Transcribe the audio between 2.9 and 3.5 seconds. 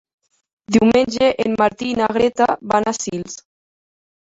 a Sils.